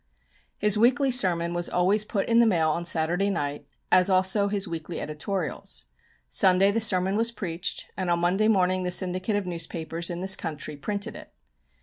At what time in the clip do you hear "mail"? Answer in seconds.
2.47-2.71